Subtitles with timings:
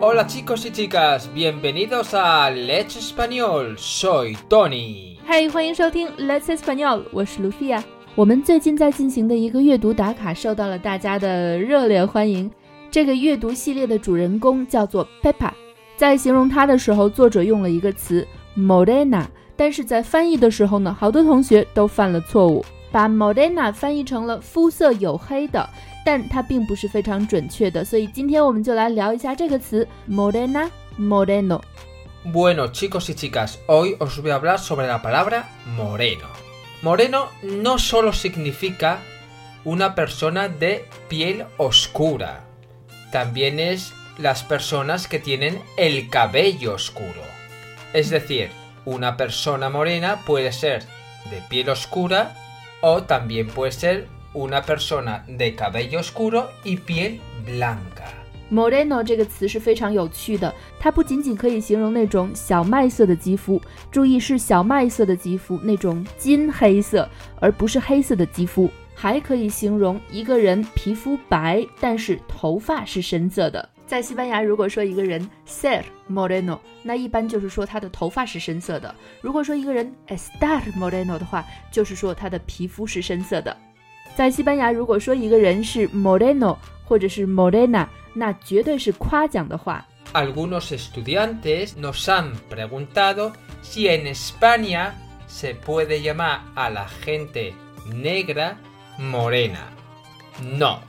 [0.00, 3.76] Hola chicos y chicas, bienvenidos a Let's Español.
[3.76, 5.16] Soy Tony.
[5.26, 7.82] 嗨，欢迎收听 Let's Español，我是 Lucia。
[8.14, 12.48] 我们最近在进行的一个阅读打卡受到了大家的热烈欢迎。
[12.92, 15.50] 这个阅读系列的主人公叫做 Peppa，
[15.96, 18.24] 在形容她的时候，作者用了一个词
[18.56, 19.24] Morena，
[19.56, 25.67] 但是在翻译的时候呢，好多同学都犯了错误，把 Morena 翻译成了肤色黝黑的，
[26.05, 27.83] 但它并不是非常准确的。
[27.83, 35.43] 所以今天我们就来聊一下这个词 Morena Moreno。Bueno chicos y chicas, hoy os voy a hablar sobre la palabra
[35.75, 36.27] moreno.
[36.81, 38.99] Moreno no solo significa
[39.65, 42.45] una persona de piel oscura,
[43.11, 47.23] también es las personas que tienen el cabello oscuro.
[47.93, 48.51] Es decir,
[48.85, 50.83] una persona morena puede ser
[51.29, 52.35] de piel oscura
[52.80, 58.06] o también puede ser una persona de cabello oscuro y piel blanca.
[58.50, 67.06] Moreno 这个词是非常有趣的，它不仅仅可以形容那种小麦色的肌肤，注意是小麦色的肌肤，那种金黑色，
[67.40, 73.68] 而不是黑色的肌肤，还可以形容一个人皮肤白，但是头发是深色的。
[73.87, 83.55] 在西班牙，如果说一个人 ser moreno，那一般就是说他的头发是深色的；如果说一个人 estar moreno 的话，就是说他的皮肤是深色的。
[84.15, 89.85] 在西班牙，如果说一个人是 moreno 或者是 morena，那绝对是夸奖的话。
[90.13, 93.33] Algunos estudiantes nos han preguntado
[93.63, 94.91] si en España
[95.27, 97.53] se puede llamar a la gente
[97.87, 98.55] negra
[98.99, 99.71] morena.
[100.39, 100.79] No,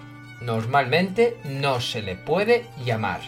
[0.41, 3.19] normalmente no se le puede llamar.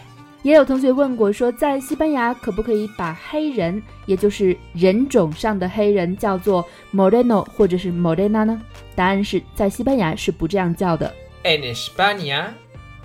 [0.43, 8.63] 也有同学问过，说在西班牙可不可以把黑人，也就是人种上的黑人叫做 moreno 或者是 morena 呢？
[8.95, 11.13] 答案是在西班牙是不这样叫的。
[11.43, 12.51] En España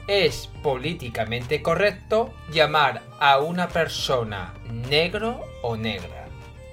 [0.08, 4.50] es políticamente correcto llamar a una persona
[4.90, 6.22] negro o negra.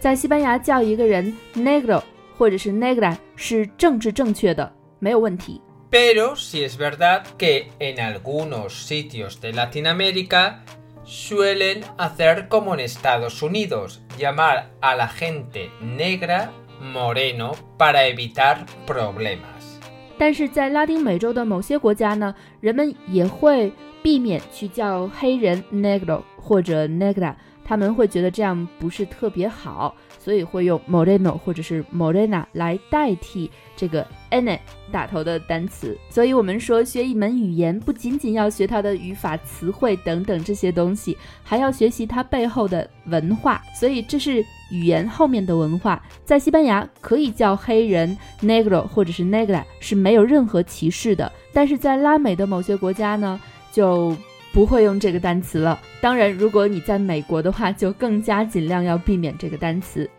[0.00, 2.02] 在西班牙叫一个人 negro
[2.36, 5.60] 或者是 negra 是政治正确的，没有问题。
[5.92, 10.64] Pero sí es verdad que en algunos sitios de Latinoamérica
[11.04, 19.78] suelen hacer como en Estados Unidos, llamar a la gente negra moreno para evitar problemas.
[20.18, 27.34] 但是在拉丁美洲的某些国家呢，人们也会避免去叫黑人 negro 或者 negra，
[27.64, 34.57] 他们会觉得这样不是特别好， 所以会用 moreno 或者是 morena 来代替这个 n
[34.91, 35.97] 打头的单词。
[36.09, 43.61] 所以我们说学一门语言，不仅仅要学它的语法、词汇等等这些东西，还要学习它背后的文化。
[43.77, 46.01] 所以这是语言后面的文化。
[46.23, 53.39] 在西班牙可以叫黑人 negro 或者是 negra 是没有任何歧视的，但是在拉美的某些国家呢，
[53.73, 54.15] 就
[54.53, 55.79] 不会用这个单词了。
[55.99, 60.09] 当然，如果你在美国的话，就更加尽量要避免这个单词。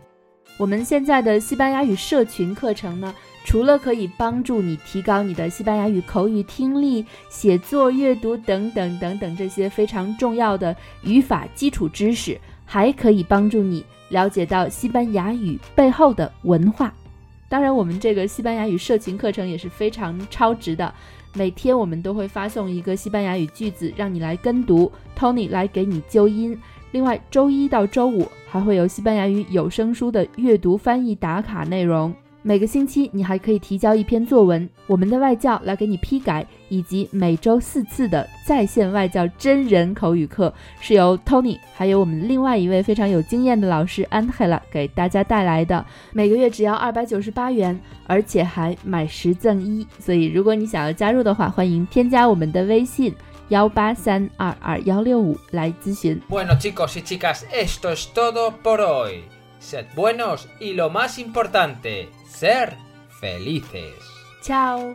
[0.58, 16.92] 我们现在的西班牙语社群课程呢，除了可以帮助你提高你的西班牙语口语听力、写作、阅读等等等等这些非常重要的语法基础知识，还可以帮助你了解到西班牙语背后的文化。
[17.48, 20.92] 当然，我们这个西班牙语社群课程也是非常超值的。
[21.36, 26.56] 每天我们都会发送一个西班牙语句子，让你来跟读，Tony 来给你纠音。
[26.92, 32.14] 另外，周一到周五还会有西班牙语有声书的阅读翻译打卡内容。
[32.46, 45.82] 每个星期你还可以提交一篇作文，我们的外教来给你批改，以及每周四次的在线外教真人口语课，是由 Tony 还有我们另外一位非常有经验的老师 Angela 给大家带来的。
[46.12, 49.86] 每个月只要二百九十八元，而且还买十赠一。
[49.98, 53.14] 所以，如果你想要加入的话，欢迎添加我们的微信。
[53.48, 56.20] 幺八三二二幺六五来咨询。
[56.28, 59.20] Bueno chicos y chicas, esto es todo por hoy.
[59.64, 62.76] Sed buenos y lo más importante, ser
[63.18, 63.94] felices.
[64.42, 64.94] Ciao。